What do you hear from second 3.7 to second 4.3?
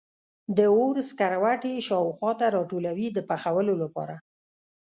لپاره.